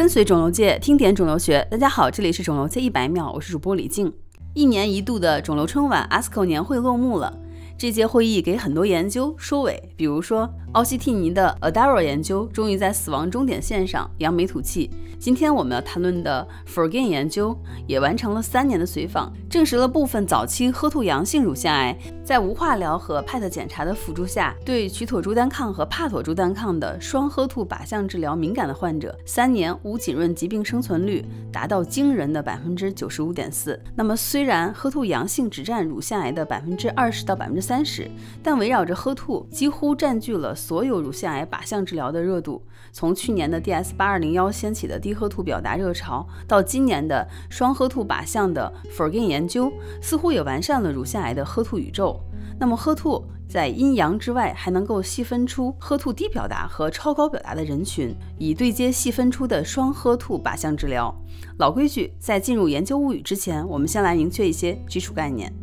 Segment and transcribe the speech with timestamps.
[0.00, 1.62] 跟随肿瘤界，听点肿瘤学。
[1.70, 4.10] 大家好，这里是肿瘤界一百秒，我是主播李静。
[4.54, 7.38] 一年一度的肿瘤春晚 ASCO 年会落幕了。
[7.80, 14.90] 这届会议给很多研究收尾，比如说奥西替尼的 ADARO 研究终于在死亡终点线上扬眉吐气。
[15.18, 33.78] 今天我们要谈论的 Forgin 研究也完成了三年的随访，证实了部分早期 HER2 阳性乳腺癌在无化疗和 PET 检查的辅助下，对曲妥珠单抗和帕妥珠单抗的双 HER2 靶向治疗敏感的患者，三年无浸润疾病生存率达到惊人的百分之九十五点四。
[33.94, 38.10] 那么虽然 HER2 阳性只占乳腺癌的百分之二十到百分之三十，
[38.42, 42.66] 但围绕着 HER2 几乎占据了所有乳腺癌靶向治疗的热度。
[42.90, 52.20] 从去年的 DS 八二零幺掀起的低 HER2 表达热潮，到今年的双 HER2 靶向的 FORGAIN 研究，似乎也完善了乳腺癌的 HER2 宇宙。
[52.58, 61.14] 那么 HER2 在阴阳之外，还能够细分出 HER2 低表达和超高表达的人群，以对接细分出的双 HER2 靶向治疗。
[61.58, 65.54] 老规矩，在进入研究物语之前，我们先来明确一些基础概念。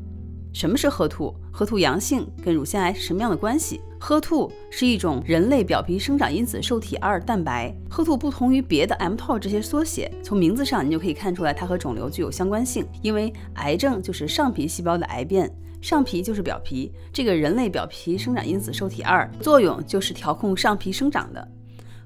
[0.57, 7.71] 什么是 HER2？HER2 阳性跟乳腺癌是什么样的关系？HER2 是一种人类表皮生长因子受体二蛋白。
[7.91, 15.47] HER2 不同于别的 mTOR 这些缩写，从名字上你就可以看出来它和肿瘤具有相关性，因为癌症就是上皮细胞的癌变，
[15.79, 21.47] 上皮就是表皮，这个人类表皮生长因子受体二作用就是调控上皮生长的。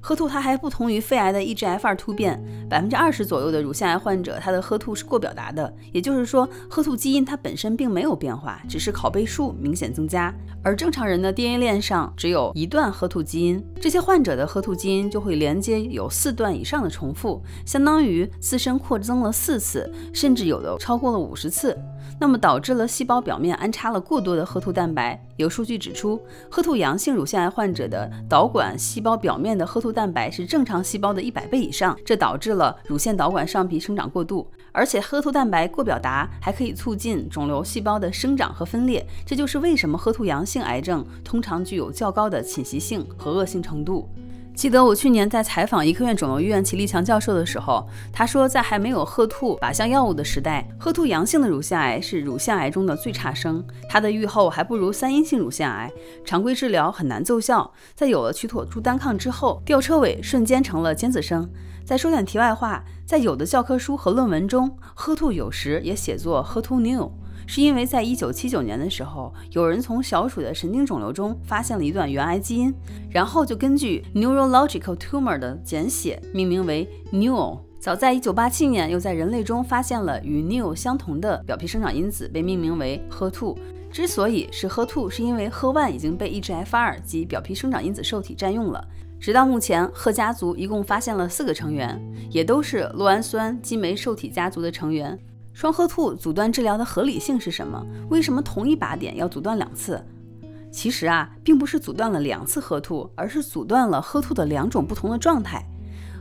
[0.03, 10.33] HER2 它还不同于肺癌的 EGFR 突变，百分之二十左右的乳腺癌患者，它的 HER2 是过表达的，也就是说，HER2 基因它本身并没有变化，只是拷贝数明显增加。
[10.63, 21.77] 而正常人的 DNA 链上只有一段 HER2 基因，这些患者的 HER2 基因就会连接有四段以上的重复，相当于自身扩增了四次，甚至有的超过了五十次。
[22.19, 25.19] 那么导致了细胞表面安插了过多的 HER2 蛋白。
[25.37, 34.47] 有数据指出，HER2 阳性乳腺癌患者的导管细胞表面的 HER2 蛋白是正常细胞的一百倍以上，这导致了乳腺导管上皮生长过度。
[34.73, 44.07] 而且 HER2 蛋白过表达还可以促进肿瘤细胞的生长和分裂，这就是为什么 HER2 阳性癌症通常具有较高的侵袭性和恶性程度。
[44.61, 47.83] 记得我去年在采访医科院肿瘤医院齐立强教授的时候，
[48.13, 55.91] 他说，在还没有赫兔靶向药物的时代，赫兔阳性的乳腺癌是乳腺癌中的最差生，它的预后还不如三阴性乳腺癌，
[56.23, 57.73] 常规治疗很难奏效。
[57.95, 61.49] 在有了曲妥珠单抗之后，吊车尾瞬间成了尖子生。
[61.83, 67.11] 再说点题外话，在有的教科书和论文中，赫兔有时也写作赫兔 new。
[67.45, 72.73] 是因为在一九七九年的时候，有人从小鼠的神经肿瘤中发现了一段原癌基因，
[73.09, 77.59] 然后就根据 neurological tumor 的简写命名为 Neo。
[77.79, 83.57] 早在一九八七年，又在人类中发现了与 Neo 相同的表皮生长因子，被命名为 HER2。
[83.91, 88.87] 之所以是 HER2，是因为 HER1 已经被 EGFR 及表皮生长因子受体占用了。
[89.19, 91.99] 直到目前贺家族一共发现了四个成员，
[92.29, 95.17] 也都是酪氨酸激酶受体家族的成员。
[95.53, 97.85] 双核兔阻断治疗的合理性是什么？
[98.09, 100.03] 为什么同一靶点要阻断两次？
[100.71, 105.65] 其实啊，并不是阻断了两次核兔，而是阻断了核兔的两种不同的状态。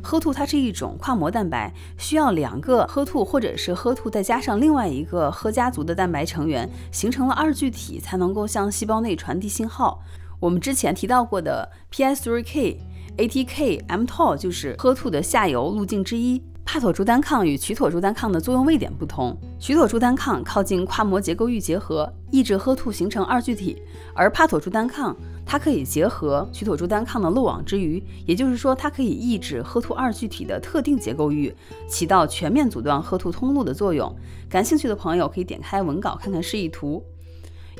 [0.02, 10.02] 核兔它是一种跨膜蛋白，需要两个核兔或者是核兔再加上另外一个核家族的蛋白成员，形成了二聚体，才能够向细胞内传递信号。
[10.41, 12.78] 我们之前提到过的 PI3K、
[13.18, 16.42] ATK、mTOR 就是核兔的下游路径之一。
[16.72, 23.82] 帕妥珠单抗与曲妥珠单抗的作用位点不同，曲妥珠单抗靠近跨膜结构域结合，抑制喝吐形成二聚体，
[24.14, 31.53] 而帕妥珠单抗它可以结合曲妥珠单抗的漏网之鱼，也就是说它可以抑制喝吐二聚体的特定结构域，
[31.88, 34.14] 起到全面阻断喝吐通路的作用。
[34.48, 37.04] 感兴趣的朋友可以点开文稿看看示意图。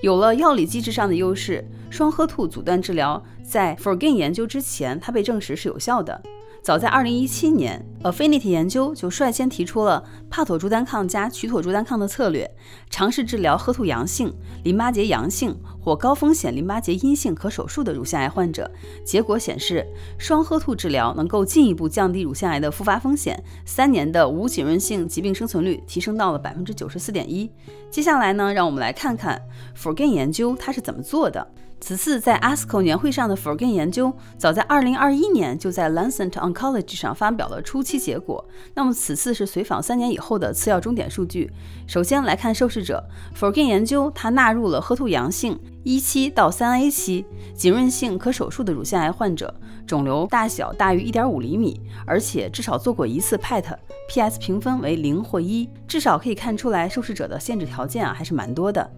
[0.03, 6.21] 有了药理机制上的优势，双 HER2 阻断治疗在 FORGAIN 研究之前，它被证实是有效的。
[6.63, 12.49] 早在2017年，Affinity 研究就率先提出了帕妥珠单抗加曲妥珠单抗的策略，
[12.91, 14.33] 尝试治疗 HER2 阳性、
[14.63, 18.71] 淋巴结阳性或高风险淋巴结阴性可手术的乳腺癌患者。
[19.05, 19.87] 结果显示，
[20.19, 27.51] 双 HER2 治疗能够进一步降低乳腺癌的复发风险，三年的无浸润性疾病生存率提升到了百分之九十四点一。
[27.91, 29.41] 接下来呢，让我们来看看
[29.75, 31.51] FORGAIN 研究它是怎么做的。
[31.81, 38.47] 此次在 ASCO 年会上的 f o r g a n 研究，早在2021年就在 Lancet Oncology 上发表了初期结果。
[38.75, 41.51] 那么此次是随访三年以后的次要终点数据。
[41.89, 43.03] 首先来看受试者
[43.35, 47.25] f o r g a n 研究它纳入了 HER2 阳性一期到三 A 期
[47.55, 49.53] 浸润性可手术的乳腺癌患者，
[49.87, 58.89] 肿瘤大小大于1.5厘米，而且至少做过一次 PET，PS 评分为零或一，至少可以看出来受试者的限制条件啊还是蛮多的。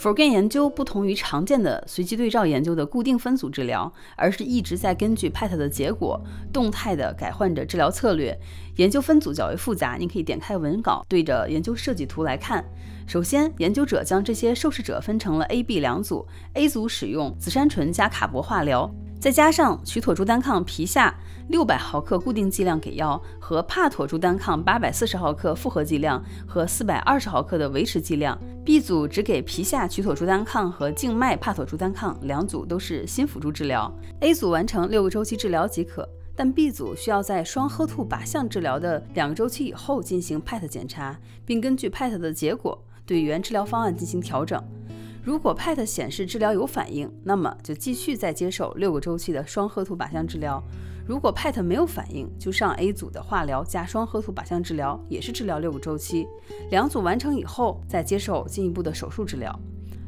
[0.00, 6.18] Forgen 研究不同于常见的随机对照研究的固定分组治疗，而是一直在根据 PET 的结果
[6.50, 8.34] 动态的改患者治疗策略。
[8.76, 12.64] 研究分组较为复杂，你可以点开文稿，对着研究设计图来看。
[13.06, 18.90] 首先，研究者将这些受试者分成了 A、B 两组，A 组使用紫杉醇加卡铂化疗。
[19.20, 21.14] 再加上曲妥珠单抗皮下
[21.48, 28.38] 六百毫克固定剂量给药和帕妥珠单抗八百四十毫克复合剂量和四百二十毫克的维持剂量。
[28.64, 33.92] B 组只给皮下曲妥珠单抗和静脉帕妥珠单抗，两组都是新辅助治疗。
[34.20, 44.58] A 组完成六个周期治疗即可，但 B 组需要在双赫兔靶向治疗的两个周期以后进行 PET 检查，并根据 PET 的结果对原治疗方案进行调整。
[45.22, 50.62] 如果 PET 显示治疗有反应，那么就继续再接受六个周期的双核图靶向治疗；
[51.06, 56.26] 如果 PET 没有反应，就上 A 组的化疗加双核图靶向治疗，也是治疗六个周期。
[56.70, 59.54] 两组完成以后，再接受进一步的手术治疗。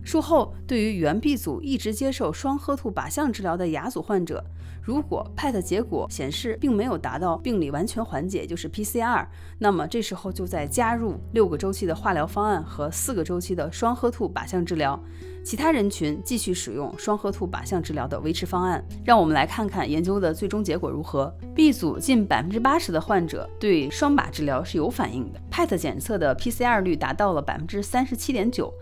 [0.05, 4.45] 术后，对于原 B 组一直接受双赫兔靶向治疗的亚组患者，
[4.83, 9.27] 如果 PET 结果显示并没有达到病理完全缓解，就是 PCR，
[9.59, 15.01] 那么这时候就再加入六个周期的化疗方案和四个周期的双赫兔靶向治疗。
[15.45, 18.85] 其他人群继续使用双赫兔靶向治疗的维持方案。
[19.05, 21.33] 让我们来看看研究的最终结果如何。
[21.55, 28.73] B 组近百分之八十的患者对双靶治疗是有反应的，PET 检测的 PCR 率达到了百分之三十七点九。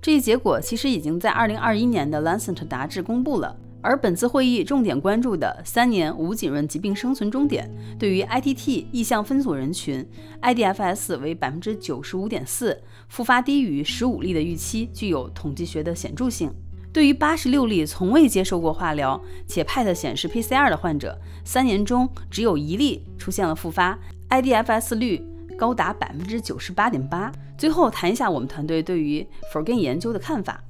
[0.00, 3.56] 这一结果其实已经在二零二一年的《Lancet》杂志公布了。
[3.80, 10.04] 而本次会议重点关注的三年无浸润疾病生存终点，对于 ITT 意向分组人群
[10.42, 16.52] ，IDFS 为百分之九十五点四，复发低于十五例的预期，具有统计学的显著性。
[16.92, 23.96] 对于八十六例从未接受过化疗且 PET 显示 PCR 的患者，三年中只有一例出现了复发
[24.30, 25.24] ，IDFS 率
[25.58, 27.30] 高达百分之九十八点八。
[27.58, 30.62] 最后谈一下我们团队对于 Forgen 研究的看法。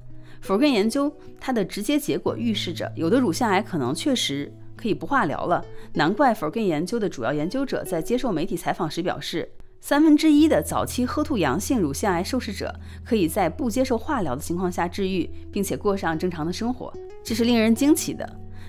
[0.42, 5.62] Forgen 研究它的直接结果预示着，有的乳腺癌可能确实可以不化疗了。
[5.92, 9.46] 难怪 Forgen 研究的主要研究者在接受媒体采访时表示，
[9.80, 12.74] 三分之一的早期 HER2 阳性乳腺癌受试者
[13.04, 16.92] 可以在不接受化疗的情况下治愈，并且过上正常的生活，
[17.22, 18.28] 这是令人惊奇的。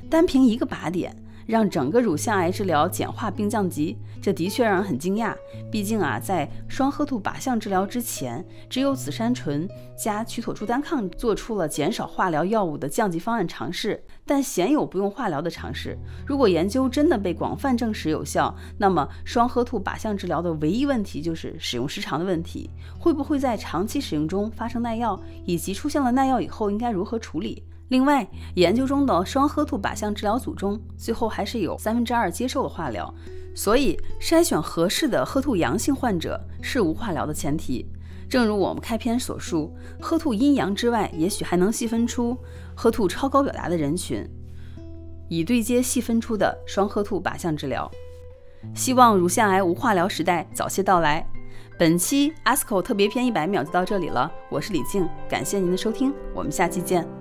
[0.10, 1.16] 单凭一个靶点。
[1.50, 5.34] 让整个乳腺癌治疗简化并降级，这的确让人很惊讶。
[5.72, 9.68] 毕竟啊，在双赫兔靶向治疗之前，只有紫杉醇
[9.98, 15.98] 加曲妥珠单抗做出了减少化疗药物的降级方案尝试，但鲜有不用化疗的尝试。
[16.24, 22.70] 如果研究真的被广泛证实有效，那么双赫兔靶向治疗的唯一问题就是使用时长的问题，
[23.00, 27.64] 会不会在长期使用中发生耐药，以及出现了耐药以后应该如何处理？
[27.90, 33.14] 另外，研究中的双赫兔靶向治疗组中，最后还是有三分之二接受了化疗，
[33.56, 37.86] 所以筛选合适的赫兔阳性患者是无化疗的前提。
[38.30, 42.38] 正如我们开篇所述，赫兔阴阳之外，也许还能细分出
[42.76, 44.24] 赫兔超高表达的人群，
[45.28, 47.90] 以对接细分出的双赫兔靶向治疗。
[48.76, 51.28] 希望乳腺癌无化疗时代早些到来。
[51.80, 57.19] 本期 ASCO 特别篇一百秒就到这里了，我是李静，感谢您的收听，我们下期见。